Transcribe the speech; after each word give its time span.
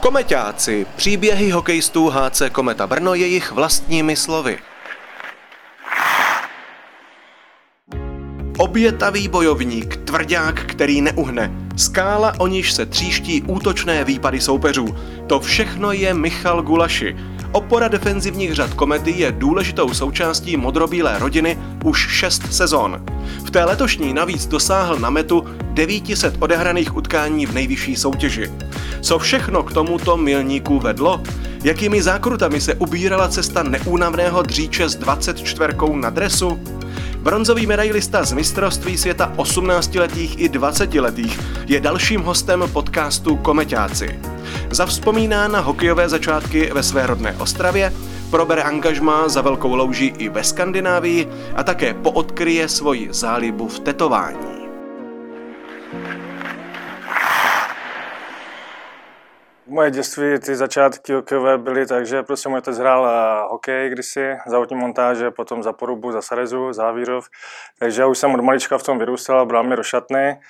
Kometáci, 0.00 0.86
příběhy 0.96 1.50
hokejistů 1.50 2.08
HC 2.08 2.42
Kometa 2.52 2.86
Brno 2.86 3.14
jejich 3.14 3.52
vlastními 3.52 4.16
slovy. 4.16 4.58
Obětavý 8.58 9.28
bojovník, 9.28 9.96
tvrdák, 9.96 10.60
který 10.66 11.00
neuhne. 11.00 11.52
Skála, 11.76 12.34
o 12.38 12.46
níž 12.46 12.72
se 12.72 12.86
tříští 12.86 13.42
útočné 13.42 14.04
výpady 14.04 14.40
soupeřů. 14.40 14.96
To 15.26 15.40
všechno 15.40 15.92
je 15.92 16.14
Michal 16.14 16.62
Gulaši. 16.62 17.16
Opora 17.52 17.88
defenzivních 17.88 18.54
řad 18.54 18.74
Komety 18.74 19.10
je 19.10 19.32
důležitou 19.32 19.94
součástí 19.94 20.56
modrobílé 20.56 21.18
rodiny 21.18 21.58
už 21.84 22.08
šest 22.10 22.42
sezon. 22.54 23.04
V 23.44 23.50
té 23.50 23.64
letošní 23.64 24.12
navíc 24.12 24.46
dosáhl 24.46 24.98
na 24.98 25.10
metu 25.10 25.44
900 25.64 26.36
odehraných 26.40 26.96
utkání 26.96 27.46
v 27.46 27.54
nejvyšší 27.54 27.96
soutěži. 27.96 28.50
Co 29.00 29.18
všechno 29.18 29.62
k 29.62 29.72
tomuto 29.72 30.16
milníku 30.16 30.78
vedlo? 30.78 31.22
Jakými 31.64 32.02
zákrutami 32.02 32.60
se 32.60 32.74
ubírala 32.74 33.28
cesta 33.28 33.62
neúnavného 33.62 34.42
dříče 34.42 34.88
s 34.88 34.96
24 34.96 35.72
na 35.92 36.10
dresu? 36.10 36.60
Bronzový 37.18 37.66
medailista 37.66 38.24
z 38.24 38.32
mistrovství 38.32 38.98
světa 38.98 39.32
18-letých 39.36 40.40
i 40.40 40.48
20-letých 40.48 41.40
je 41.66 41.80
dalším 41.80 42.22
hostem 42.22 42.64
podcastu 42.72 43.36
Komeťáci. 43.36 44.31
Zavzpomíná 44.70 45.48
na 45.48 45.60
hokejové 45.60 46.08
začátky 46.08 46.70
ve 46.74 46.82
své 46.82 47.06
rodné 47.06 47.36
Ostravě, 47.40 47.92
probere 48.30 48.62
angažmá 48.62 49.28
za 49.28 49.40
velkou 49.40 49.74
louží 49.74 50.14
i 50.18 50.28
ve 50.28 50.44
Skandinávii 50.44 51.28
a 51.54 51.64
také 51.64 51.94
poodkryje 51.94 52.68
svoji 52.68 53.08
zálibu 53.12 53.68
v 53.68 53.78
tetování. 53.78 54.62
Moje 59.72 59.90
dětství, 59.90 60.38
ty 60.38 60.56
začátky 60.56 61.12
hokejové 61.12 61.58
byly 61.58 61.86
tak, 61.86 62.06
že 62.06 62.22
prostě 62.22 62.48
můj 62.48 62.58
otec 62.58 62.78
hrál 62.78 63.06
eh, 63.06 63.48
hokej 63.50 63.90
kdysi, 63.90 64.36
závodní 64.46 64.76
montáže, 64.76 65.30
potom 65.30 65.62
za 65.62 65.72
Porubu, 65.72 66.12
za 66.12 66.22
Sarezu, 66.22 66.72
za 66.72 66.94
takže 67.78 68.02
já 68.02 68.06
už 68.06 68.18
jsem 68.18 68.34
od 68.34 68.40
malička 68.40 68.78
v 68.78 68.82
tom 68.82 68.98
vyrůstal 68.98 69.46
bral 69.46 69.64
mě 69.64 69.76
do 69.76 69.82
šatny. 69.82 70.40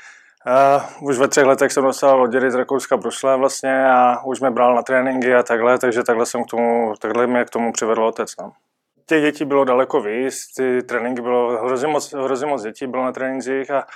Uh, 0.47 1.09
už 1.09 1.19
ve 1.19 1.29
třech 1.29 1.45
letech 1.45 1.73
jsem 1.73 1.85
dostal 1.85 2.23
od 2.23 2.27
dědy 2.27 2.51
z 2.51 2.55
Rakouska 2.55 2.97
Brusle 2.97 3.37
vlastně 3.37 3.87
a 3.91 4.25
už 4.25 4.41
mě 4.41 4.51
bral 4.51 4.75
na 4.75 4.83
tréninky 4.83 5.35
a 5.35 5.43
takhle, 5.43 5.79
takže 5.79 6.03
takhle, 6.03 6.27
jsem 6.27 6.45
k 6.45 6.51
tomu, 6.51 6.95
takhle 7.01 7.27
mě 7.27 7.45
k 7.45 7.51
tomu 7.51 7.73
přivedl 7.73 8.05
otec. 8.05 8.37
No. 8.41 8.53
Těch 9.07 9.23
dětí 9.23 9.45
bylo 9.45 9.65
daleko 9.65 10.01
víc, 10.01 10.47
ty 10.57 10.83
tréninky 10.83 11.23
bylo 11.23 11.65
hrozně 11.65 11.89
moc, 11.89 12.13
hrozně 12.13 12.47
moc 12.47 12.63
dětí 12.63 12.87
bylo 12.87 13.05
na 13.05 13.13
trénincích 13.13 13.71
a 13.71 13.87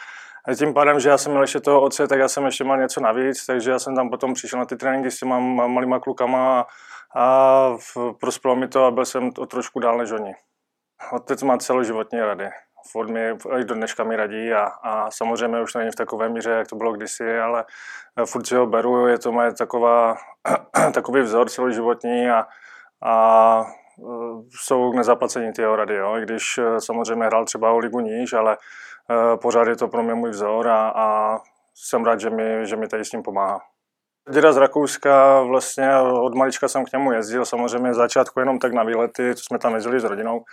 a 0.48 0.54
tím 0.54 0.74
pádem, 0.74 1.00
že 1.00 1.08
já 1.08 1.18
jsem 1.18 1.32
měl 1.32 1.42
ještě 1.42 1.60
toho 1.60 1.80
otce, 1.80 2.08
tak 2.08 2.18
já 2.18 2.28
jsem 2.28 2.44
ještě 2.44 2.64
měl 2.64 2.76
něco 2.76 3.00
navíc, 3.00 3.46
takže 3.46 3.70
já 3.70 3.78
jsem 3.78 3.96
tam 3.96 4.10
potom 4.10 4.34
přišel 4.34 4.58
na 4.58 4.64
ty 4.64 4.76
tréninky 4.76 5.10
s 5.10 5.18
těma 5.18 5.38
malýma 5.66 6.00
klukama 6.00 6.60
a, 6.60 6.66
a 7.20 7.76
prospělo 8.20 8.56
mi 8.56 8.68
to 8.68 8.84
a 8.84 8.90
byl 8.90 9.04
jsem 9.04 9.30
o 9.38 9.46
trošku 9.46 9.80
dál 9.80 9.98
než 9.98 10.10
oni. 10.10 10.34
Otec 11.12 11.42
má 11.42 11.58
celoživotní 11.58 12.20
rady. 12.20 12.48
Ford 12.92 13.10
mi 13.10 13.30
až 13.50 13.64
do 13.64 13.74
dneška 13.74 14.04
mi 14.04 14.16
radí 14.16 14.52
a, 14.52 14.64
a 14.64 15.10
samozřejmě 15.10 15.62
už 15.62 15.74
není 15.74 15.90
v 15.90 15.96
takové 15.96 16.28
míře, 16.28 16.50
jak 16.50 16.68
to 16.68 16.76
bylo 16.76 16.92
kdysi, 16.92 17.38
ale 17.38 17.64
furt 18.24 18.46
si 18.46 18.56
ho 18.56 18.66
beru, 18.66 19.06
je 19.06 19.18
to 19.18 19.32
moje 19.32 19.52
taková, 19.52 20.16
takový 20.94 21.20
vzor 21.20 21.48
celoživotní 21.48 22.30
a, 22.30 22.46
a 23.02 23.64
jsou 24.50 24.92
k 24.92 24.94
nezaplacení 24.94 25.52
ty 25.52 25.62
jeho 25.62 25.76
rady, 25.76 25.94
jo? 25.94 26.16
i 26.16 26.22
když 26.22 26.60
samozřejmě 26.78 27.24
hrál 27.24 27.44
třeba 27.44 27.70
o 27.70 27.78
ligu 27.78 28.00
níž, 28.00 28.32
ale 28.32 28.56
Eh, 29.10 29.36
pořád 29.36 29.68
je 29.68 29.76
to 29.76 29.88
pro 29.88 30.02
mě 30.02 30.14
můj 30.14 30.30
vzor 30.30 30.68
a, 30.68 30.88
a 30.88 31.38
jsem 31.74 32.04
rád, 32.04 32.20
že 32.20 32.30
mi, 32.30 32.66
že 32.66 32.76
mi 32.76 32.88
tady 32.88 33.04
s 33.04 33.10
tím 33.10 33.22
pomáhá. 33.22 33.60
Děda 34.30 34.52
z 34.52 34.56
Rakouska, 34.56 35.40
vlastně 35.40 35.98
od 35.98 36.34
malička 36.34 36.68
jsem 36.68 36.84
k 36.84 36.92
němu 36.92 37.12
jezdil, 37.12 37.44
samozřejmě 37.44 37.90
v 37.90 37.94
začátku 37.94 38.40
jenom 38.40 38.58
tak 38.58 38.72
na 38.72 38.82
výlety, 38.82 39.34
co 39.34 39.44
jsme 39.44 39.58
tam 39.58 39.74
jezdili 39.74 40.00
s 40.00 40.04
rodinou. 40.04 40.44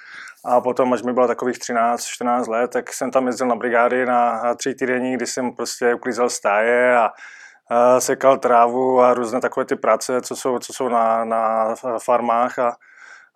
A 0.45 0.61
potom, 0.61 0.93
až 0.93 1.01
mi 1.01 1.13
bylo 1.13 1.27
takových 1.27 1.57
13-14 1.57 2.49
let, 2.49 2.71
tak 2.71 2.93
jsem 2.93 3.11
tam 3.11 3.27
jezdil 3.27 3.47
na 3.47 3.55
brigády 3.55 4.05
na 4.05 4.53
tři 4.55 4.75
týdení, 4.75 5.13
kdy 5.13 5.25
jsem 5.25 5.55
prostě 5.55 5.95
uklízel 5.95 6.29
stáje 6.29 6.97
a, 6.97 7.09
sekal 7.99 8.37
trávu 8.37 9.01
a 9.01 9.13
různé 9.13 9.41
takové 9.41 9.65
ty 9.65 9.75
práce, 9.75 10.21
co 10.21 10.35
jsou, 10.35 10.59
co 10.59 10.73
jsou 10.73 10.89
na, 10.89 11.25
na 11.25 11.75
farmách. 12.05 12.59
A, 12.59 12.75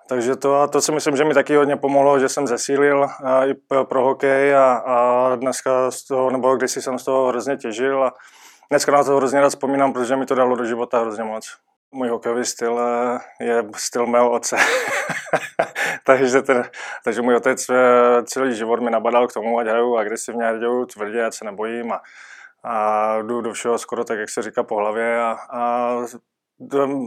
takže 0.09 0.35
to, 0.35 0.55
a 0.55 0.67
to 0.67 0.81
si 0.81 0.91
myslím, 0.91 1.15
že 1.15 1.23
mi 1.23 1.33
taky 1.33 1.55
hodně 1.55 1.75
pomohlo, 1.75 2.19
že 2.19 2.29
jsem 2.29 2.47
zesílil 2.47 3.07
i 3.45 3.53
pro 3.83 4.03
hokej 4.03 4.55
a, 4.55 4.73
a 4.73 5.35
dneska 5.35 5.91
z 5.91 6.03
toho, 6.03 6.31
nebo 6.31 6.55
kdysi 6.55 6.81
jsem 6.81 6.99
z 6.99 7.05
toho 7.05 7.27
hrozně 7.27 7.57
těžil 7.57 8.03
a 8.03 8.13
dneska 8.69 8.91
na 8.91 9.03
to 9.03 9.16
hrozně 9.16 9.41
rád 9.41 9.50
vzpomínám, 9.50 9.94
protože 9.94 10.16
mi 10.16 10.25
to 10.25 10.35
dalo 10.35 10.55
do 10.55 10.66
života 10.66 11.00
hrozně 11.00 11.23
moc. 11.23 11.57
Můj 11.91 12.07
hokejový 12.07 12.45
styl 12.45 12.79
eh, 12.79 13.45
je 13.45 13.63
styl 13.75 14.07
mého 14.07 14.31
otce. 14.31 14.57
takže, 16.03 16.41
ten, 16.41 16.69
takže 17.03 17.22
můj 17.22 17.35
otec 17.35 17.69
eh, 17.69 18.23
celý 18.23 18.56
život 18.56 18.79
mi 18.79 18.91
nabadal 18.91 19.27
k 19.27 19.33
tomu, 19.33 19.59
ať 19.59 19.67
hraju 19.67 19.97
agresivně, 19.97 20.50
ať 20.50 20.56
hraju 20.56 20.85
tvrdě, 20.85 21.25
ať 21.25 21.33
se 21.33 21.45
nebojím 21.45 21.91
a, 21.91 22.01
a 22.63 23.17
jdu 23.22 23.41
do 23.41 23.53
všeho 23.53 23.77
skoro 23.77 24.03
tak, 24.03 24.19
jak 24.19 24.29
se 24.29 24.41
říká 24.41 24.63
po 24.63 24.75
hlavě 24.75 25.22
a, 25.22 25.38
a 25.50 25.94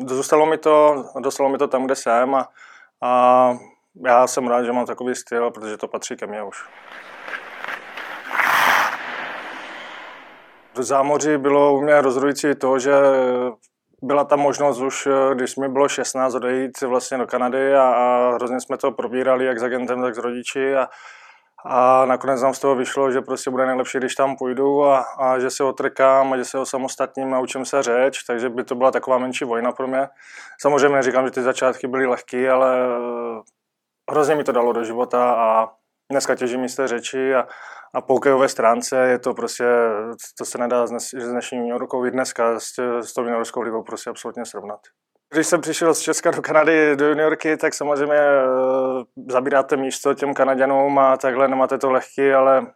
dostalo 0.02 0.46
mi 0.46 0.58
to, 0.58 1.04
dostalo 1.20 1.48
mi 1.48 1.58
to 1.58 1.68
tam, 1.68 1.84
kde 1.84 1.96
jsem 1.96 2.34
a, 2.34 2.48
a 3.02 3.54
já 4.04 4.26
jsem 4.26 4.48
rád, 4.48 4.64
že 4.64 4.72
mám 4.72 4.86
takový 4.86 5.14
styl, 5.14 5.50
protože 5.50 5.76
to 5.76 5.88
patří 5.88 6.16
ke 6.16 6.26
mně 6.26 6.42
už. 6.42 6.64
Zámoří 10.82 11.36
bylo 11.36 11.74
u 11.74 11.80
mě 11.80 12.00
rozhodující 12.00 12.54
to, 12.54 12.78
že 12.78 12.92
byla 14.02 14.24
ta 14.24 14.36
možnost 14.36 14.80
už, 14.80 15.08
když 15.34 15.56
mi 15.56 15.68
bylo 15.68 15.88
16, 15.88 16.34
odejít 16.34 16.80
vlastně 16.80 17.18
do 17.18 17.26
Kanady 17.26 17.74
a, 17.74 17.82
a 17.82 18.32
hrozně 18.34 18.60
jsme 18.60 18.76
to 18.76 18.92
probírali 18.92 19.44
jak 19.44 19.58
s 19.58 19.62
agentem, 19.62 20.02
tak 20.02 20.14
s 20.14 20.18
rodiči 20.18 20.76
a, 20.76 20.88
a 21.64 22.06
nakonec 22.06 22.42
nám 22.42 22.54
z 22.54 22.58
toho 22.58 22.74
vyšlo, 22.74 23.10
že 23.10 23.20
prostě 23.20 23.50
bude 23.50 23.66
nejlepší, 23.66 23.98
když 23.98 24.14
tam 24.14 24.36
půjdu 24.36 24.84
a, 24.84 24.98
a 24.98 25.38
že 25.38 25.50
se 25.50 25.64
otrkám 25.64 26.32
a 26.32 26.36
že 26.36 26.44
se 26.44 26.58
o 26.58 26.66
samostatním 26.66 27.30
naučím 27.30 27.64
se 27.64 27.82
řeč, 27.82 28.22
takže 28.22 28.48
by 28.48 28.64
to 28.64 28.74
byla 28.74 28.90
taková 28.90 29.18
menší 29.18 29.44
vojna 29.44 29.72
pro 29.72 29.86
mě. 29.86 30.08
Samozřejmě 30.60 30.96
neříkám, 30.96 31.24
že 31.24 31.30
ty 31.30 31.42
začátky 31.42 31.86
byly 31.86 32.06
lehké, 32.06 32.50
ale 32.50 32.78
eh, 32.78 33.40
hrozně 34.10 34.34
mi 34.34 34.44
to 34.44 34.52
dalo 34.52 34.72
do 34.72 34.84
života 34.84 35.32
a 35.32 35.68
dneska 36.10 36.34
těžím 36.34 36.68
z 36.68 36.76
té 36.76 36.88
řeči 36.88 37.34
a, 37.34 37.46
a 37.94 38.00
po 38.00 38.12
hokejové 38.12 38.48
stránce 38.48 38.96
je 38.96 39.18
to 39.18 39.34
prostě, 39.34 39.64
to 40.38 40.44
se 40.44 40.58
nedá 40.58 40.86
s 40.86 41.10
dnešním 41.30 41.60
New 41.60 41.70
Yorkou 41.70 42.06
i 42.06 42.10
dneska 42.10 42.60
s, 42.60 43.00
s 43.00 43.12
tou 43.12 43.22
juniorskou 43.22 43.60
ligou 43.60 43.82
prostě 43.82 44.10
absolutně 44.10 44.44
srovnat. 44.44 44.80
Když 45.32 45.46
jsem 45.46 45.60
přišel 45.60 45.94
z 45.94 46.00
Česka 46.00 46.30
do 46.30 46.42
Kanady, 46.42 46.96
do 46.96 47.08
juniorky, 47.08 47.56
tak 47.56 47.74
samozřejmě 47.74 48.16
eh, 48.16 48.42
zabíráte 49.28 49.76
místo 49.76 50.14
těm 50.14 50.34
Kanaděnům 50.34 50.98
a 50.98 51.16
takhle 51.16 51.48
nemáte 51.48 51.78
to 51.78 51.90
lehký, 51.90 52.32
ale 52.32 52.66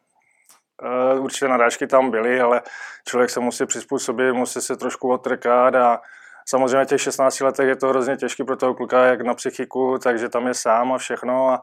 eh, 0.83 1.19
určitě 1.19 1.49
narážky 1.49 1.87
tam 1.87 2.11
byly, 2.11 2.41
ale 2.41 2.62
člověk 3.09 3.31
se 3.31 3.41
musí 3.41 3.67
přizpůsobit, 3.67 4.34
musí 4.34 4.61
se 4.61 4.77
trošku 4.77 5.12
otrkat 5.12 5.75
a 5.75 6.00
samozřejmě 6.49 6.87
těch 6.87 7.00
16 7.00 7.41
letech 7.41 7.69
je 7.69 7.77
to 7.77 7.89
hrozně 7.89 8.17
těžké 8.17 8.44
pro 8.44 8.56
toho 8.56 8.75
kluka, 8.75 9.05
jak 9.05 9.21
na 9.21 9.34
psychiku, 9.34 9.99
takže 9.99 10.28
tam 10.28 10.47
je 10.47 10.55
sám 10.55 10.93
a 10.93 10.99
všechno. 10.99 11.49
A, 11.49 11.61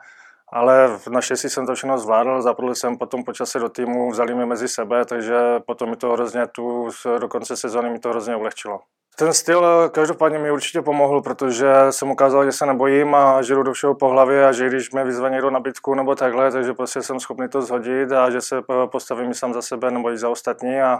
ale 0.53 0.99
naštěstí 1.09 1.49
jsem 1.49 1.65
to 1.65 1.75
všechno 1.75 1.97
zvládl, 1.97 2.41
zapadl 2.41 2.75
jsem 2.75 2.97
potom 2.97 3.23
po 3.23 3.33
čase 3.33 3.59
do 3.59 3.69
týmu, 3.69 4.11
vzali 4.11 4.35
mě 4.35 4.45
mezi 4.45 4.67
sebe, 4.67 5.05
takže 5.05 5.35
potom 5.65 5.89
mi 5.89 5.95
to 5.95 6.11
hrozně 6.11 6.47
tu, 6.47 6.89
do 7.19 7.27
konce 7.27 7.57
sezóny 7.57 7.89
mi 7.89 7.99
to 7.99 8.09
hrozně 8.09 8.35
ulehčilo. 8.35 8.79
Ten 9.17 9.33
styl 9.33 9.65
eh, 9.65 9.89
každopádně 9.89 10.39
mi 10.39 10.51
určitě 10.51 10.81
pomohl, 10.81 11.21
protože 11.21 11.67
jsem 11.89 12.11
ukázal, 12.11 12.45
že 12.45 12.51
se 12.51 12.65
nebojím 12.65 13.15
a 13.15 13.41
že 13.41 13.55
jdu 13.55 13.63
do 13.63 13.73
všeho 13.73 13.95
po 13.95 14.09
hlavě 14.09 14.47
a 14.47 14.51
že 14.51 14.67
když 14.67 14.91
mě 14.91 15.03
vyzve 15.03 15.29
někdo 15.29 15.49
na 15.49 15.59
bitku 15.59 15.95
nebo 15.95 16.15
takhle, 16.15 16.51
takže 16.51 16.73
prostě 16.73 17.01
jsem 17.01 17.19
schopný 17.19 17.49
to 17.49 17.61
zhodit 17.61 18.11
a 18.11 18.29
že 18.29 18.41
se 18.41 18.57
eh, 18.57 18.87
postavím 18.87 19.31
i 19.31 19.35
sám 19.35 19.53
za 19.53 19.61
sebe 19.61 19.91
nebo 19.91 20.11
i 20.11 20.17
za 20.17 20.29
ostatní 20.29 20.81
a 20.81 20.99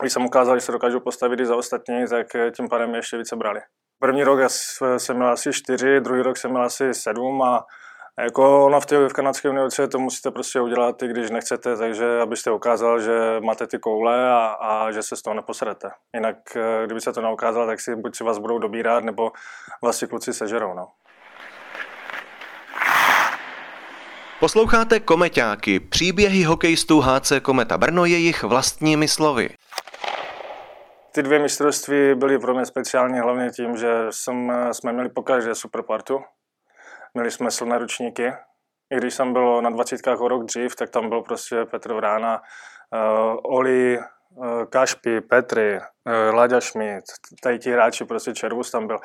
když 0.00 0.12
jsem 0.12 0.24
ukázal, 0.24 0.56
že 0.56 0.60
se 0.60 0.72
dokážu 0.72 1.00
postavit 1.00 1.40
i 1.40 1.46
za 1.46 1.56
ostatní, 1.56 2.06
tak 2.08 2.34
eh, 2.34 2.50
tím 2.50 2.68
pádem 2.68 2.88
mě 2.88 2.98
ještě 2.98 3.18
více 3.18 3.36
brali. 3.36 3.60
První 3.98 4.24
rok 4.24 4.40
jsem 4.96 5.16
měl 5.16 5.28
asi 5.28 5.52
čtyři, 5.52 6.00
druhý 6.00 6.22
rok 6.22 6.36
jsem 6.36 6.50
měl 6.50 6.62
asi 6.62 6.94
sedm 6.94 7.42
a 7.42 7.64
jako 8.20 8.66
ono 8.66 8.80
v, 8.80 8.86
té, 8.86 9.08
v 9.08 9.12
kanadské 9.12 9.48
univerzitě 9.48 9.88
to 9.88 9.98
musíte 9.98 10.30
prostě 10.30 10.60
udělat, 10.60 11.02
i 11.02 11.08
když 11.08 11.30
nechcete, 11.30 11.76
takže 11.76 12.20
abyste 12.20 12.50
ukázal, 12.50 13.00
že 13.00 13.40
máte 13.40 13.66
ty 13.66 13.78
koule 13.78 14.30
a, 14.32 14.46
a 14.46 14.90
že 14.90 15.02
se 15.02 15.16
z 15.16 15.22
toho 15.22 15.34
neposerete. 15.34 15.90
Jinak, 16.14 16.36
eh, 16.56 16.86
kdyby 16.86 17.00
se 17.00 17.12
to 17.12 17.22
neukázalo, 17.22 17.66
tak 17.66 17.80
si 17.80 17.96
buď 17.96 18.16
si 18.16 18.24
vás 18.24 18.38
budou 18.38 18.58
dobírat, 18.58 19.04
nebo 19.04 19.32
vás 19.82 19.96
si 19.96 20.06
kluci 20.06 20.32
sežerou. 20.32 20.74
No. 20.74 20.86
Posloucháte 24.40 25.00
Komeťáky, 25.00 25.80
příběhy 25.80 26.42
hokejistů 26.42 27.00
HC 27.00 27.40
Kometa 27.42 27.78
Brno 27.78 28.04
jejich 28.04 28.42
vlastními 28.42 29.08
slovy. 29.08 29.48
Ty 31.12 31.22
dvě 31.22 31.38
mistrovství 31.38 32.14
byly 32.14 32.38
pro 32.38 32.54
mě 32.54 32.66
speciální 32.66 33.18
hlavně 33.18 33.50
tím, 33.50 33.76
že 33.76 34.06
jsem, 34.10 34.52
jsme 34.72 34.92
měli 34.92 35.08
pokaždé 35.08 35.54
super 35.54 35.82
partu. 35.82 36.20
Měli 37.14 37.30
jsme 37.30 37.50
silné 37.50 37.78
ručníky. 37.78 38.32
I 38.90 38.96
když 38.96 39.14
jsem 39.14 39.32
byl 39.32 39.62
na 39.62 39.70
20 39.70 40.06
o 40.06 40.28
rok 40.28 40.44
dřív, 40.44 40.76
tak 40.76 40.90
tam 40.90 41.08
byl 41.08 41.22
prostě 41.22 41.64
Petr 41.64 41.92
Vrána, 41.92 42.42
Oli, 43.42 43.98
Kašpi, 44.70 45.20
Petry, 45.20 45.80
Láďa 46.32 46.60
Schmidt, 46.60 47.04
tady 47.42 47.58
ti 47.58 47.72
hráči, 47.72 48.04
prostě 48.04 48.32
Červus 48.32 48.70
tam 48.70 48.86
byl. 48.86 48.98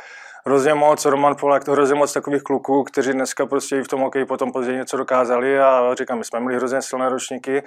Hrozně 0.45 0.73
moc, 0.73 1.05
Roman 1.05 1.35
Polák, 1.39 1.63
to 1.63 1.71
hrozně 1.71 1.95
moc 1.95 2.13
takových 2.13 2.43
kluků, 2.43 2.83
kteří 2.83 3.11
dneska 3.13 3.45
prostě 3.45 3.77
i 3.77 3.83
v 3.83 3.87
tom 3.87 4.01
hokeji 4.01 4.25
potom 4.25 4.51
později 4.51 4.77
něco 4.77 4.97
dokázali 4.97 5.59
a 5.59 5.95
říkám, 5.95 6.17
my 6.17 6.25
jsme 6.25 6.39
měli 6.39 6.55
hrozně 6.55 6.81
silné 6.81 7.09
ročníky 7.09 7.63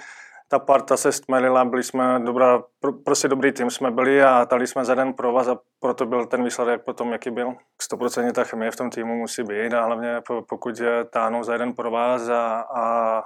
ta 0.53 0.59
parta 0.59 0.97
se 0.97 1.11
stmelila, 1.11 1.65
byli 1.65 1.83
jsme 1.83 2.19
dobrá, 2.19 2.63
prostě 3.05 3.27
dobrý 3.27 3.51
tým 3.51 3.69
jsme 3.69 3.91
byli 3.91 4.23
a 4.23 4.45
dali 4.45 4.67
jsme 4.67 4.85
za 4.85 4.95
den 4.95 5.13
provaz 5.13 5.47
a 5.47 5.59
proto 5.79 6.05
byl 6.05 6.25
ten 6.25 6.43
výsledek 6.43 6.83
potom, 6.85 7.11
jaký 7.11 7.31
byl. 7.31 7.53
100% 7.93 8.31
ta 8.31 8.43
chemie 8.43 8.71
v 8.71 8.75
tom 8.75 8.89
týmu 8.89 9.15
musí 9.15 9.43
být 9.43 9.73
a 9.73 9.85
hlavně 9.85 10.21
pokud 10.49 10.79
je 10.79 11.05
táhnou 11.05 11.43
za 11.43 11.53
jeden 11.53 11.73
provaz 11.73 12.29
a, 12.29 12.59
a 12.75 13.23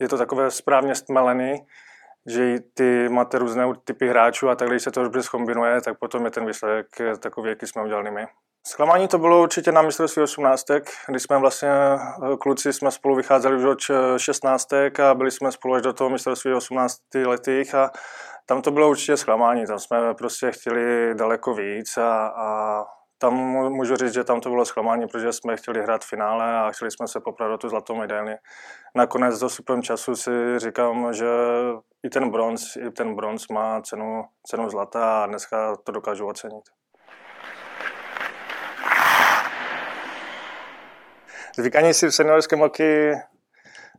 je 0.00 0.08
to 0.08 0.18
takové 0.18 0.50
správně 0.50 0.94
stmelený, 0.94 1.66
že 2.26 2.58
ty 2.74 3.08
máte 3.08 3.38
různé 3.38 3.64
typy 3.84 4.08
hráčů 4.08 4.48
a 4.48 4.54
tak, 4.54 4.68
když 4.68 4.82
se 4.82 4.90
to 4.90 5.02
dobře 5.02 5.22
skombinuje, 5.22 5.80
tak 5.80 5.98
potom 5.98 6.24
je 6.24 6.30
ten 6.30 6.46
výsledek 6.46 6.86
takový, 7.20 7.48
jaký 7.48 7.66
jsme 7.66 7.82
udělali 7.82 8.10
my. 8.10 8.26
Zklamání 8.66 9.08
to 9.08 9.18
bylo 9.18 9.42
určitě 9.42 9.72
na 9.72 9.82
mistrovství 9.82 10.22
18, 10.22 10.64
kdy 11.08 11.20
jsme 11.20 11.38
vlastně, 11.38 11.68
eh, 11.68 12.36
kluci 12.40 12.72
jsme 12.72 12.90
spolu 12.90 13.16
vycházeli 13.16 13.56
už 13.56 13.64
od 13.64 13.78
16 14.16 15.00
a 15.00 15.14
byli 15.14 15.30
jsme 15.30 15.52
spolu 15.52 15.74
až 15.74 15.82
do 15.82 15.92
toho 15.92 16.10
mistrovství 16.10 16.52
18 16.52 17.26
letých 17.26 17.74
a 17.74 17.90
tam 18.46 18.62
to 18.62 18.70
bylo 18.70 18.90
určitě 18.90 19.16
zklamání, 19.16 19.66
tam 19.66 19.78
jsme 19.78 20.14
prostě 20.14 20.52
chtěli 20.52 21.14
daleko 21.14 21.54
víc 21.54 21.96
a, 21.96 22.26
a 22.26 22.84
tam 23.18 23.34
můžu 23.70 23.96
říct, 23.96 24.14
že 24.14 24.24
tam 24.24 24.40
to 24.40 24.50
bylo 24.50 24.64
zklamání, 24.64 25.06
protože 25.06 25.32
jsme 25.32 25.56
chtěli 25.56 25.82
hrát 25.82 26.04
v 26.04 26.08
finále 26.08 26.58
a 26.58 26.70
chtěli 26.70 26.90
jsme 26.90 27.08
se 27.08 27.20
poprat 27.20 27.50
do 27.50 27.58
tu 27.58 27.68
zlatou 27.68 27.94
medaili. 27.94 28.36
Nakonec 28.94 29.38
do 29.38 29.48
supem 29.48 29.82
času 29.82 30.16
si 30.16 30.30
říkám, 30.56 31.12
že 31.12 31.26
i 32.02 32.08
ten 32.10 32.30
bronz, 32.30 32.76
i 32.76 32.90
ten 32.90 33.14
bronz 33.14 33.48
má 33.48 33.80
cenu, 33.80 34.24
cenu 34.46 34.70
zlata 34.70 35.22
a 35.22 35.26
dneska 35.26 35.76
to 35.76 35.92
dokážu 35.92 36.26
ocenit. 36.26 36.83
Zvykání 41.56 41.94
si 41.94 42.06
v 42.06 42.14
seniorském 42.14 42.58
hokeji 42.58 43.14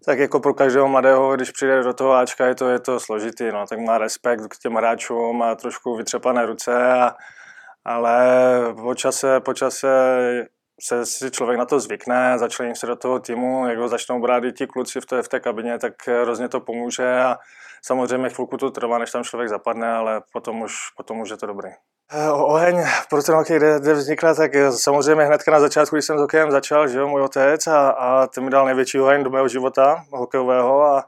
tak 0.06 0.20
jako 0.20 0.40
pro 0.40 0.54
každého 0.54 0.88
mladého, 0.88 1.36
když 1.36 1.52
přijde 1.52 1.84
do 1.84 1.94
toho 1.94 2.14
Ačka, 2.14 2.46
je 2.46 2.56
to, 2.56 2.70
je 2.70 2.80
to 2.80 3.00
složitý, 3.00 3.52
no, 3.52 3.68
tak 3.68 3.80
má 3.80 3.98
respekt 3.98 4.42
k 4.48 4.58
těm 4.58 4.74
hráčům, 4.74 5.38
má 5.38 5.56
trošku 5.56 5.96
vytřepané 5.96 6.46
ruce, 6.46 6.94
a, 6.94 7.16
ale 7.86 8.28
po 8.82 8.96
čase, 8.96 9.40
po 9.40 9.54
čase 9.54 9.88
se 10.82 11.06
si 11.06 11.32
člověk 11.32 11.60
na 11.60 11.66
to 11.66 11.80
zvykne, 11.80 12.40
začlení 12.40 12.76
se 12.76 12.88
do 12.88 12.96
toho 12.96 13.20
týmu, 13.20 13.68
jak 13.68 13.78
ho 13.78 13.88
začnou 13.88 14.22
brát 14.22 14.44
i 14.44 14.52
ti 14.52 14.68
kluci 14.68 15.02
v 15.02 15.06
té, 15.06 15.24
v 15.24 15.28
té 15.28 15.40
kabině, 15.40 15.80
tak 15.80 16.08
hrozně 16.08 16.48
to 16.48 16.60
pomůže 16.60 17.20
a 17.20 17.38
samozřejmě 17.82 18.30
chvilku 18.30 18.58
to 18.58 18.72
trvá, 18.72 18.98
než 18.98 19.12
tam 19.12 19.24
člověk 19.24 19.50
zapadne, 19.50 19.92
ale 19.92 20.22
potom 20.34 20.62
už, 20.62 20.74
potom 20.98 21.20
už 21.20 21.30
je 21.30 21.38
to 21.38 21.46
dobrý. 21.46 21.70
Eh, 22.12 22.32
oheň 22.32 22.84
pro 23.10 23.24
ten 23.24 23.36
hokej, 23.36 23.58
kde, 23.58 23.80
kde 23.80 23.94
vznikla, 23.94 24.34
tak 24.34 24.52
samozřejmě 24.70 25.24
hnedka 25.24 25.52
na 25.52 25.60
začátku, 25.60 25.96
když 25.96 26.06
jsem 26.06 26.18
s 26.18 26.22
hokejem 26.22 26.52
začal, 26.52 26.88
že 26.88 27.00
jo, 27.00 27.08
můj 27.08 27.22
otec 27.22 27.68
a, 27.68 27.90
a 27.90 28.28
ten 28.28 28.44
mi 28.44 28.50
dal 28.50 28.66
největší 28.66 29.00
oheň 29.00 29.24
do 29.24 29.30
mého 29.30 29.48
života 29.48 30.06
hokejového 30.12 30.84
a 30.84 31.06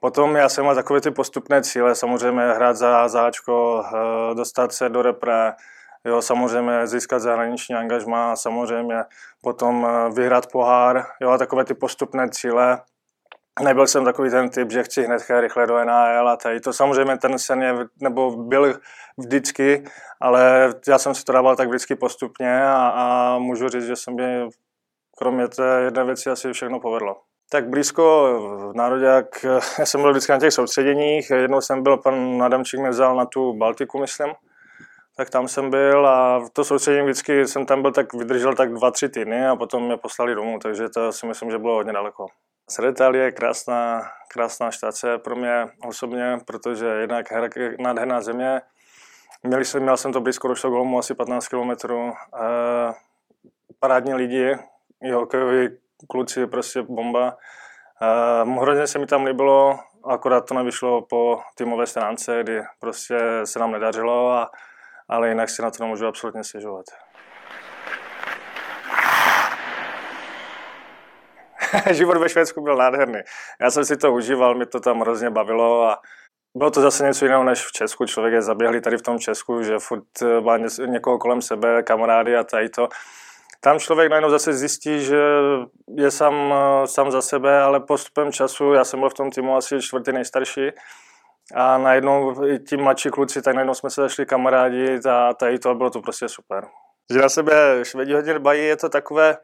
potom 0.00 0.36
já 0.36 0.48
jsem 0.48 0.64
měl 0.64 0.74
takové 0.74 1.00
ty 1.00 1.10
postupné 1.10 1.62
cíle, 1.62 1.94
samozřejmě 1.94 2.42
hrát 2.42 2.76
za 2.76 3.08
záčko, 3.08 3.84
eh, 3.86 4.34
dostat 4.34 4.72
se 4.72 4.88
do 4.88 5.02
repre, 5.02 5.52
jo, 6.04 6.22
samozřejmě 6.22 6.86
získat 6.86 7.18
zahraniční 7.18 7.74
angažma, 7.74 8.36
samozřejmě 8.36 9.04
potom 9.40 9.86
eh, 9.86 10.10
vyhrát 10.10 10.46
pohár, 10.46 11.06
jo, 11.20 11.30
a 11.30 11.38
takové 11.38 11.64
ty 11.64 11.74
postupné 11.74 12.28
cíle, 12.30 12.80
Nebyl 13.62 13.86
jsem 13.86 14.04
takový 14.04 14.30
ten 14.30 14.50
typ, 14.50 14.70
že 14.70 14.82
chci 14.82 15.02
hned 15.02 15.22
rychle 15.40 15.66
do 15.66 15.84
NHL 15.84 16.28
a 16.28 16.36
tady 16.36 16.60
to 16.60 16.72
samozřejmě 16.72 17.18
ten 17.18 17.38
sen 17.38 17.62
je, 17.62 17.74
nebo 18.00 18.30
byl 18.30 18.74
vždycky, 19.18 19.84
ale 20.20 20.74
já 20.88 20.98
jsem 20.98 21.14
si 21.14 21.24
to 21.24 21.32
dával 21.32 21.56
tak 21.56 21.68
vždycky 21.68 21.96
postupně 21.96 22.66
a, 22.66 22.88
a 22.88 23.38
můžu 23.38 23.68
říct, 23.68 23.84
že 23.84 23.96
se 23.96 24.10
mi 24.10 24.48
kromě 25.18 25.48
té 25.48 25.80
jedné 25.84 26.04
věci 26.04 26.30
asi 26.30 26.52
všechno 26.52 26.80
povedlo. 26.80 27.16
Tak 27.50 27.68
blízko 27.68 28.02
v 28.72 28.76
národě, 28.76 29.04
jak 29.04 29.44
já 29.78 29.86
jsem 29.86 30.00
byl 30.00 30.10
vždycky 30.10 30.32
na 30.32 30.38
těch 30.38 30.52
soustředěních, 30.52 31.30
jednou 31.30 31.60
jsem 31.60 31.82
byl, 31.82 31.96
pan 31.96 32.42
Adamčík 32.42 32.80
mě 32.80 32.90
vzal 32.90 33.16
na 33.16 33.26
tu 33.26 33.52
Baltiku, 33.52 33.98
myslím, 33.98 34.32
tak 35.16 35.30
tam 35.30 35.48
jsem 35.48 35.70
byl 35.70 36.06
a 36.06 36.48
to 36.52 36.64
soustředění 36.64 37.06
vždycky 37.06 37.46
jsem 37.46 37.66
tam 37.66 37.82
byl 37.82 37.92
tak 37.92 38.14
vydržel 38.14 38.54
tak 38.54 38.72
dva, 38.72 38.90
tři 38.90 39.08
týdny 39.08 39.48
a 39.48 39.56
potom 39.56 39.86
mě 39.86 39.96
poslali 39.96 40.34
domů, 40.34 40.58
takže 40.62 40.88
to 40.88 41.12
si 41.12 41.26
myslím, 41.26 41.50
že 41.50 41.58
bylo 41.58 41.74
hodně 41.74 41.92
daleko. 41.92 42.26
Sredetal 42.70 43.16
je 43.16 43.32
krásná, 43.32 44.02
krásná 44.28 44.70
štace 44.70 45.18
pro 45.18 45.36
mě 45.36 45.66
osobně, 45.86 46.38
protože 46.46 46.86
jednak 46.86 47.26
nádherná 47.78 48.20
země. 48.20 48.60
Měli 49.42 49.64
jsem, 49.64 49.82
měl 49.82 49.96
jsem 49.96 50.12
to 50.12 50.20
blízko 50.20 50.48
do 50.48 50.54
Štokholmu, 50.54 50.98
asi 50.98 51.14
15 51.14 51.48
km. 51.48 51.70
Eh, 51.70 52.92
parádní 53.78 54.14
lidi, 54.14 54.58
hokejoví 55.14 55.68
kluci, 56.10 56.46
prostě 56.46 56.82
bomba. 56.82 57.36
Eh, 58.02 58.60
hrozně 58.60 58.86
se 58.86 58.98
mi 58.98 59.06
tam 59.06 59.24
líbilo, 59.24 59.78
akorát 60.04 60.40
to 60.40 60.54
nevyšlo 60.54 61.02
po 61.02 61.40
týmové 61.54 61.86
stránce, 61.86 62.42
kdy 62.42 62.62
prostě 62.80 63.18
se 63.44 63.58
nám 63.58 63.72
nedařilo, 63.72 64.32
a, 64.32 64.50
ale 65.08 65.28
jinak 65.28 65.50
si 65.50 65.62
na 65.62 65.70
to 65.70 65.84
nemůžu 65.84 66.06
absolutně 66.06 66.44
stěžovat. 66.44 66.84
život 71.90 72.16
ve 72.16 72.28
Švédsku 72.28 72.60
byl 72.60 72.76
nádherný. 72.76 73.20
Já 73.60 73.70
jsem 73.70 73.84
si 73.84 73.96
to 73.96 74.12
užíval, 74.12 74.54
mi 74.54 74.66
to 74.66 74.80
tam 74.80 75.00
hrozně 75.00 75.30
bavilo 75.30 75.82
a 75.82 75.98
bylo 76.56 76.70
to 76.70 76.80
zase 76.80 77.04
něco 77.04 77.24
jiného 77.24 77.44
než 77.44 77.66
v 77.66 77.72
Česku. 77.72 78.06
Člověk 78.06 78.34
je 78.34 78.42
zaběhlý 78.42 78.80
tady 78.80 78.96
v 78.96 79.02
tom 79.02 79.18
Česku, 79.18 79.62
že 79.62 79.78
furt 79.78 80.04
eh, 80.22 80.40
má 80.40 80.56
někoho 80.86 81.18
kolem 81.18 81.42
sebe, 81.42 81.82
kamarády 81.82 82.36
a 82.36 82.44
tady 82.44 82.68
to. 82.68 82.88
Tam 83.60 83.78
člověk 83.78 84.10
najednou 84.10 84.30
zase 84.30 84.52
zjistí, 84.52 85.00
že 85.00 85.22
je 85.96 86.10
sám, 86.10 86.54
eh, 86.54 86.86
sám 86.86 87.10
za 87.10 87.22
sebe, 87.22 87.62
ale 87.62 87.80
postupem 87.80 88.32
času, 88.32 88.72
já 88.72 88.84
jsem 88.84 89.00
byl 89.00 89.10
v 89.10 89.14
tom 89.14 89.30
týmu 89.30 89.56
asi 89.56 89.82
čtvrtý 89.82 90.12
nejstarší, 90.12 90.70
a 91.54 91.78
najednou 91.78 92.44
i 92.48 92.58
ti 92.58 92.76
mladší 92.76 93.10
kluci, 93.10 93.42
tak 93.42 93.54
najednou 93.54 93.74
jsme 93.74 93.90
se 93.90 94.00
zašli 94.00 94.26
kamarádi 94.26 95.00
a 95.10 95.34
tady 95.34 95.58
to 95.58 95.74
bylo 95.74 95.90
to 95.90 96.00
prostě 96.00 96.28
super. 96.28 96.66
Že 97.12 97.18
na 97.18 97.28
sebe 97.28 97.84
švedi 97.84 98.14
hodně 98.14 98.34
dbají, 98.34 98.64
je 98.64 98.76
to 98.76 98.88
takové, 98.88 99.36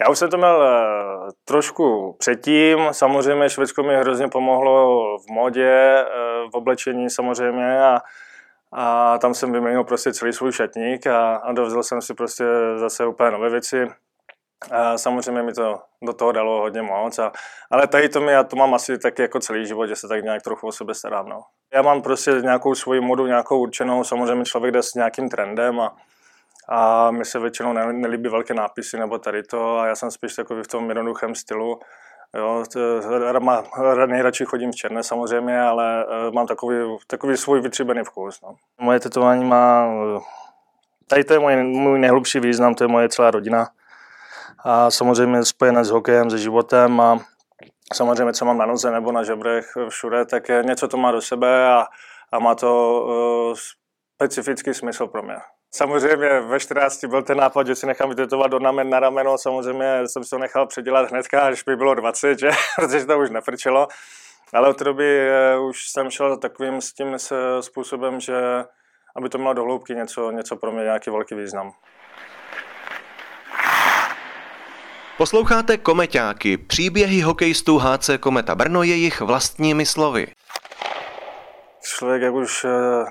já 0.00 0.10
už 0.10 0.18
jsem 0.18 0.30
to 0.30 0.36
měl 0.36 0.56
uh, 0.56 1.30
trošku 1.44 2.16
předtím, 2.18 2.78
samozřejmě 2.90 3.50
Švédsko 3.50 3.82
mi 3.82 3.96
hrozně 3.96 4.28
pomohlo 4.28 5.18
v 5.18 5.30
modě, 5.30 6.04
uh, 6.04 6.50
v 6.50 6.54
oblečení 6.54 7.10
samozřejmě 7.10 7.82
a, 7.82 8.00
a 8.72 9.18
tam 9.18 9.34
jsem 9.34 9.52
vyměnil 9.52 9.84
prostě 9.84 10.12
celý 10.12 10.32
svůj 10.32 10.52
šatník 10.52 11.06
a, 11.06 11.36
a 11.36 11.52
dovzal 11.52 11.82
jsem 11.82 12.02
si 12.02 12.14
prostě 12.14 12.44
zase 12.76 13.06
úplně 13.06 13.30
nové 13.30 13.50
věci. 13.50 13.88
A 14.70 14.98
samozřejmě 14.98 15.42
mi 15.42 15.52
to 15.52 15.78
do 16.02 16.12
toho 16.12 16.32
dalo 16.32 16.60
hodně 16.60 16.82
moc, 16.82 17.18
a, 17.18 17.32
ale 17.70 17.86
tady 17.86 18.08
to 18.08 18.20
mi, 18.20 18.32
já 18.32 18.44
to 18.44 18.56
mám 18.56 18.74
asi 18.74 18.98
tak 18.98 19.18
jako 19.18 19.40
celý 19.40 19.66
život, 19.66 19.86
že 19.86 19.96
se 19.96 20.08
tak 20.08 20.24
nějak 20.24 20.42
trochu 20.42 20.66
o 20.66 20.72
sebe 20.72 20.94
starám. 20.94 21.28
No. 21.28 21.40
Já 21.74 21.82
mám 21.82 22.02
prostě 22.02 22.30
nějakou 22.30 22.74
svoji 22.74 23.00
modu, 23.00 23.26
nějakou 23.26 23.60
určenou, 23.60 24.04
samozřejmě 24.04 24.44
člověk 24.44 24.74
jde 24.74 24.82
s 24.82 24.94
nějakým 24.94 25.28
trendem 25.28 25.80
a, 25.80 25.96
a 26.68 27.10
mi 27.10 27.24
se 27.24 27.38
většinou 27.38 27.72
nelíbí 27.92 28.28
velké 28.28 28.54
nápisy 28.54 28.98
nebo 28.98 29.18
tady 29.18 29.42
to 29.42 29.78
a 29.78 29.86
já 29.86 29.94
jsem 29.94 30.10
spíš 30.10 30.34
takový 30.34 30.62
v 30.62 30.68
tom 30.68 30.88
jednoduchém 30.88 31.34
stylu. 31.34 31.80
Jo, 32.34 32.64
nejradši 34.06 34.44
chodím 34.44 34.72
v 34.72 34.74
černé 34.74 35.02
samozřejmě, 35.02 35.60
ale 35.60 36.04
e, 36.04 36.30
mám 36.30 36.46
takový, 36.46 36.96
takový 37.06 37.36
svůj 37.36 37.60
vytříbený 37.60 38.00
vkus. 38.04 38.40
No. 38.42 38.54
Moje 38.80 39.00
tetování 39.00 39.44
má, 39.44 39.88
tady 41.06 41.24
to 41.24 41.32
je 41.32 41.38
můj, 41.38 41.56
můj 41.56 41.98
nejhlubší 41.98 42.40
význam, 42.40 42.74
to 42.74 42.84
je 42.84 42.88
moje 42.88 43.08
celá 43.08 43.30
rodina. 43.30 43.68
A 44.64 44.90
samozřejmě 44.90 45.44
spojené 45.44 45.84
s 45.84 45.90
hokejem, 45.90 46.30
se 46.30 46.38
životem 46.38 47.00
a 47.00 47.18
samozřejmě, 47.94 48.32
co 48.32 48.44
mám 48.44 48.58
na 48.58 48.66
noze 48.66 48.90
nebo 48.90 49.12
na 49.12 49.22
žebrech 49.22 49.66
všude, 49.88 50.24
tak 50.24 50.48
je, 50.48 50.62
něco 50.62 50.88
to 50.88 50.96
má 50.96 51.12
do 51.12 51.20
sebe 51.20 51.72
a, 51.72 51.86
a 52.32 52.38
má 52.38 52.54
to 52.54 53.02
uh, 53.02 53.54
specifický 54.14 54.74
smysl 54.74 55.06
pro 55.06 55.22
mě. 55.22 55.36
Samozřejmě 55.72 56.40
ve 56.40 56.60
14 56.60 57.04
byl 57.04 57.22
ten 57.22 57.38
nápad, 57.38 57.66
že 57.66 57.74
si 57.74 57.86
nechám 57.86 58.08
vytetovat 58.08 58.54
ornament 58.54 58.90
na 58.90 59.00
rameno, 59.00 59.38
samozřejmě 59.38 60.08
jsem 60.08 60.24
si 60.24 60.30
to 60.30 60.38
nechal 60.38 60.66
předělat 60.66 61.10
hnedka, 61.10 61.40
až 61.40 61.62
by 61.62 61.76
bylo 61.76 61.94
20, 61.94 62.38
že? 62.38 62.50
protože 62.76 63.06
to 63.06 63.18
už 63.18 63.30
nefrčelo. 63.30 63.88
Ale 64.52 64.68
od 64.68 64.76
té 64.76 64.84
doby 64.84 65.28
eh, 65.28 65.58
už 65.58 65.88
jsem 65.88 66.10
šel 66.10 66.36
takovým 66.36 66.80
s 66.80 66.92
tím 66.92 67.16
způsobem, 67.60 68.20
že 68.20 68.64
aby 69.16 69.28
to 69.28 69.38
mělo 69.38 69.54
do 69.54 69.64
hloubky 69.64 69.94
něco, 69.94 70.30
něco 70.30 70.56
pro 70.56 70.72
mě, 70.72 70.82
nějaký 70.82 71.10
velký 71.10 71.34
význam. 71.34 71.72
Posloucháte 75.16 75.78
Komeťáky, 75.78 76.58
příběhy 76.58 77.20
hokejistů 77.20 77.78
HC 77.78 78.10
Kometa 78.20 78.54
Brno 78.54 78.82
jejich 78.82 79.20
vlastními 79.20 79.86
slovy. 79.86 80.26
Člověk, 81.82 82.22
jak 82.22 82.34
už 82.34 82.64
eh, 82.64 83.04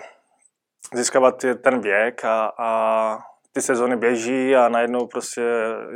získávat 0.94 1.46
ten 1.62 1.82
věk 1.82 2.26
a, 2.26 2.52
a 2.58 3.20
ty 3.54 3.62
sezony 3.62 3.98
běží 3.98 4.56
a 4.56 4.70
najednou 4.70 5.08
prostě, 5.08 5.42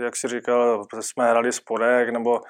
jak 0.04 0.16
si 0.16 0.28
říkal, 0.28 0.86
jsme 1.00 1.30
hrali 1.30 1.52
spodek 1.52 2.10
nebo 2.10 2.42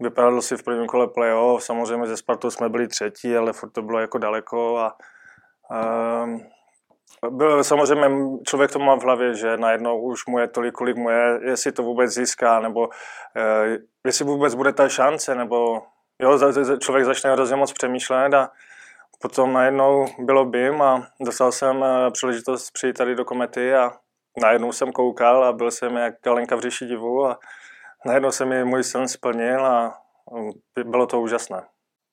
vypadalo 0.00 0.42
si 0.42 0.56
v 0.56 0.62
prvním 0.62 0.86
kole 0.86 1.08
playoff, 1.08 1.64
samozřejmě 1.64 2.06
ze 2.06 2.16
Spartou 2.16 2.50
jsme 2.50 2.68
byli 2.68 2.88
třetí, 2.88 3.36
ale 3.36 3.52
furt 3.52 3.70
to 3.70 3.82
bylo 3.82 3.98
jako 3.98 4.18
daleko 4.18 4.78
a 4.78 4.96
um, 6.24 6.40
byl, 7.30 7.64
samozřejmě 7.64 8.08
člověk 8.46 8.72
to 8.72 8.78
má 8.78 8.94
v 8.94 9.02
hlavě, 9.02 9.34
že 9.34 9.56
najednou 9.56 10.00
už 10.00 10.26
mu 10.26 10.38
je 10.38 10.48
tolik, 10.48 10.74
kolik 10.74 10.96
mu 10.96 11.10
je, 11.10 11.40
jestli 11.42 11.72
to 11.72 11.82
vůbec 11.82 12.10
získá, 12.10 12.60
nebo 12.60 12.80
uh, 12.80 13.76
jestli 14.06 14.24
vůbec 14.24 14.54
bude 14.54 14.72
ta 14.72 14.88
šance, 14.88 15.34
nebo 15.34 15.82
jo, 16.18 16.38
člověk 16.78 17.04
začne 17.04 17.32
hrozně 17.32 17.56
moc 17.56 17.72
přemýšlet 17.72 18.34
a 18.34 18.50
potom 19.22 19.52
najednou 19.52 20.06
bylo 20.18 20.44
BIM 20.44 20.82
a 20.82 21.08
dostal 21.20 21.52
jsem 21.52 21.84
eh, 21.84 22.10
příležitost 22.10 22.70
přijít 22.70 22.96
tady 22.96 23.14
do 23.14 23.24
komety 23.24 23.74
a 23.74 23.92
najednou 24.42 24.72
jsem 24.72 24.92
koukal 24.92 25.44
a 25.44 25.52
byl 25.52 25.70
jsem 25.70 25.96
jak 25.96 26.20
kalenka 26.20 26.56
v 26.56 26.60
říši 26.60 26.86
divu 26.86 27.26
a 27.26 27.38
najednou 28.06 28.30
se 28.30 28.44
mi 28.44 28.64
můj 28.64 28.84
sen 28.84 29.08
splnil 29.08 29.66
a 29.66 30.00
bylo 30.84 31.06
to 31.06 31.20
úžasné. 31.20 31.66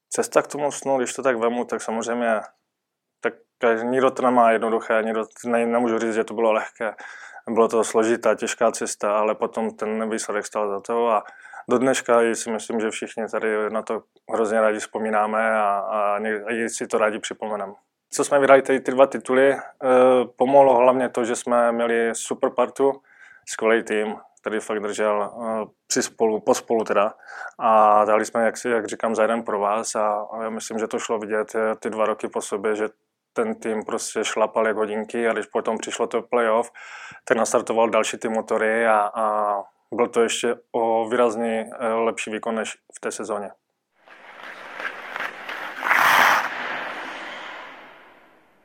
Cesta 0.10 0.42
k 0.42 0.48
tomu 0.48 0.72
snu, 0.72 0.98
když 0.98 1.14
to 1.14 1.24
tak 1.24 1.38
vemu, 1.38 1.66
tak 1.66 1.82
samozřejmě 1.82 2.42
tak 3.22 3.34
nikdo 3.84 4.12
to 4.12 4.22
nemá 4.22 4.52
jednoduché, 4.52 5.04
nikdo, 5.04 5.26
ne, 5.46 5.66
nemůžu 5.66 6.00
říct, 6.00 6.14
že 6.14 6.24
to 6.24 6.34
bylo 6.34 6.52
lehké. 6.52 6.96
Bylo 7.50 7.68
to 7.68 7.84
složitá, 7.84 8.36
těžká 8.36 8.72
cesta, 8.72 9.18
ale 9.18 9.36
potom 9.36 9.76
ten 9.76 10.10
výsledek 10.10 10.46
stal 10.46 10.70
za 10.70 10.80
to 10.80 11.10
a 11.10 11.24
do 11.70 11.78
dneška 11.78 12.20
si 12.34 12.52
myslím, 12.52 12.80
že 12.80 12.92
všichni 12.92 13.24
tady 13.32 13.70
na 13.70 13.82
to 13.82 14.04
hrozně 14.34 14.62
rádi 14.62 14.80
vzpomínáme 14.80 15.56
a, 15.56 15.80
a, 15.80 16.18
a 16.18 16.70
si 16.70 16.88
to 16.88 16.98
rádi 16.98 17.20
připomeneme. 17.20 17.74
Co 18.10 18.24
jsme 18.24 18.40
vydali 18.40 18.62
tady 18.62 18.80
ty 18.80 18.92
dva 18.92 19.08
tituly, 19.08 19.54
eh, 19.54 19.60
pomohlo 20.36 20.78
hlavně 20.78 21.10
to, 21.10 21.26
že 21.26 21.36
jsme 21.36 21.72
měli 21.72 22.10
super 22.14 22.50
partu, 22.50 23.02
skvělý 23.50 23.84
tým, 23.84 24.16
který 24.42 24.60
fakt 24.60 24.80
držel 24.80 25.32
eh, 25.34 25.66
při 25.88 26.04
spolu, 26.04 26.40
po 26.40 26.54
spolu 26.54 26.84
teda. 26.84 27.14
A 27.60 28.06
dali 28.06 28.26
jsme, 28.26 28.46
jak, 28.46 28.58
si, 28.58 28.70
jak 28.70 28.88
říkám, 28.88 29.16
za 29.16 29.22
jeden 29.22 29.44
pro 29.44 29.60
vás 29.60 29.96
a, 29.96 30.28
a 30.32 30.44
já 30.44 30.50
myslím, 30.50 30.80
že 30.80 30.88
to 30.88 31.00
šlo 31.00 31.20
vidět 31.20 31.56
eh, 31.56 31.76
ty 31.80 31.90
dva 31.90 32.06
roky 32.06 32.28
po 32.28 32.42
sobě, 32.42 32.76
že 32.76 32.90
ten 33.34 33.56
tým 33.56 33.86
prostě 33.86 34.24
šlapal 34.24 34.68
jak 34.68 34.76
hodinky 34.76 35.28
a 35.28 35.34
když 35.34 35.46
potom 35.46 35.78
přišlo 35.78 36.08
to 36.08 36.22
playoff, 36.22 36.72
tak 37.26 37.38
nastartoval 37.38 37.90
další 37.90 38.18
ty 38.18 38.30
motory 38.30 38.88
a, 38.88 39.12
a 39.16 39.56
byl 39.94 40.08
to 40.08 40.22
ještě 40.22 40.56
o 40.72 41.10
výrazně 41.10 41.70
eh, 41.80 41.88
lepší 41.88 42.32
výkon 42.32 42.56
než 42.56 42.78
v 42.96 43.00
té 43.00 43.12
sezóně. 43.12 43.50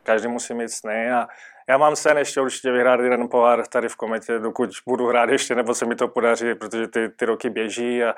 Každý 0.03 0.29
musí 0.29 0.55
mít 0.55 0.69
sny 0.69 1.13
a 1.13 1.29
já 1.69 1.79
mám 1.79 1.97
sen 1.97 2.19
ještě 2.19 2.41
určitě 2.41 2.73
vyhrát 2.73 3.01
jeden 3.01 3.29
pohár 3.29 3.67
tady 3.67 3.89
v 3.89 3.97
kometě, 3.97 4.39
dokud 4.39 4.71
budu 4.87 5.07
hrát 5.07 5.31
ještě, 5.31 5.55
nebo 5.55 5.75
se 5.75 5.87
mi 5.87 5.97
to 5.97 6.09
podaří, 6.09 6.55
protože 6.55 6.89
ty, 6.89 7.09
ty 7.09 7.25
roky 7.25 7.51
běží 7.51 8.05
a 8.05 8.15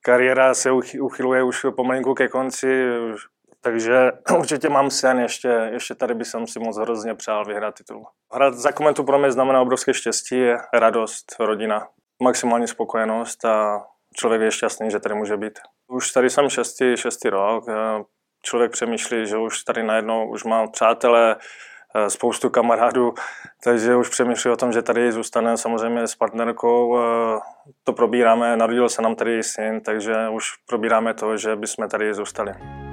kariéra 0.00 0.54
se 0.54 0.70
uchyluje 1.00 1.42
už 1.42 1.66
pomalinku 1.76 2.14
ke 2.14 2.28
konci, 2.28 2.86
takže 3.60 4.12
určitě 4.38 4.68
mám 4.68 4.90
sen, 4.90 5.18
ještě, 5.18 5.48
ještě 5.72 5.94
tady 5.94 6.14
by 6.14 6.24
jsem 6.24 6.46
si 6.46 6.58
moc 6.58 6.78
hrozně 6.78 7.14
přál 7.14 7.44
vyhrát 7.44 7.74
titul. 7.74 8.06
Hrát 8.32 8.54
za 8.54 8.72
komentu 8.72 9.04
pro 9.04 9.18
mě 9.18 9.32
znamená 9.32 9.60
obrovské 9.60 9.94
štěstí, 9.94 10.44
radost, 10.74 11.36
rodina 11.40 11.88
maximální 12.22 12.68
spokojenost 12.68 13.44
a 13.44 13.84
člověk 14.16 14.42
je 14.42 14.50
šťastný, 14.50 14.90
že 14.90 15.00
tady 15.00 15.14
může 15.14 15.36
být. 15.36 15.58
Už 15.88 16.12
tady 16.12 16.30
jsem 16.30 16.48
šestý, 16.48 16.96
šestý 16.96 17.28
rok, 17.28 17.64
člověk 18.42 18.72
přemýšlí, 18.72 19.26
že 19.26 19.36
už 19.36 19.62
tady 19.64 19.82
najednou 19.82 20.28
už 20.30 20.44
mám 20.44 20.70
přátelé, 20.70 21.36
eh, 21.94 22.10
spoustu 22.10 22.50
kamarádů, 22.50 23.14
takže 23.64 23.96
už 23.96 24.08
přemýšlí 24.08 24.50
o 24.50 24.56
tom, 24.56 24.72
že 24.72 24.82
tady 24.82 25.12
zůstane 25.12 25.56
samozřejmě 25.56 26.08
s 26.08 26.14
partnerkou. 26.14 26.98
Eh, 26.98 27.40
to 27.84 27.92
probíráme, 27.92 28.56
narodil 28.56 28.88
se 28.88 29.02
nám 29.02 29.14
tady 29.14 29.42
syn, 29.42 29.80
takže 29.80 30.28
už 30.28 30.44
probíráme 30.66 31.14
to, 31.14 31.36
že 31.36 31.56
bychom 31.56 31.88
tady 31.88 32.14
zůstali. 32.14 32.83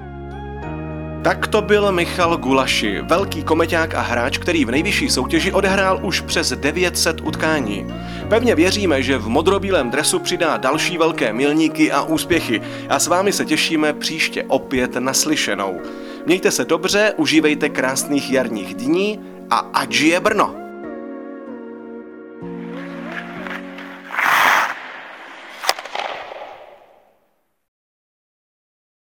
Tak 1.23 1.47
to 1.47 1.61
byl 1.61 1.91
Michal 1.91 2.37
Gulaši, 2.37 3.01
velký 3.01 3.43
komeťák 3.43 3.95
a 3.95 4.01
hráč, 4.01 4.37
který 4.37 4.65
v 4.65 4.71
nejvyšší 4.71 5.09
soutěži 5.09 5.51
odehrál 5.51 5.99
už 6.03 6.21
přes 6.21 6.53
900 6.53 7.21
utkání. 7.21 7.87
Pevně 8.29 8.55
věříme, 8.55 9.03
že 9.03 9.17
v 9.17 9.27
modrobílém 9.27 9.89
dresu 9.89 10.19
přidá 10.19 10.57
další 10.57 10.97
velké 10.97 11.33
milníky 11.33 11.91
a 11.91 12.01
úspěchy 12.01 12.61
a 12.89 12.99
s 12.99 13.07
vámi 13.07 13.31
se 13.31 13.45
těšíme 13.45 13.93
příště 13.93 14.43
opět 14.47 14.95
naslyšenou. 14.95 15.81
Mějte 16.25 16.51
se 16.51 16.65
dobře, 16.65 17.13
užívejte 17.17 17.69
krásných 17.69 18.31
jarních 18.31 18.75
dní 18.75 19.19
a 19.49 19.57
ať 19.57 19.91
žije 19.91 20.19
Brno! 20.19 20.60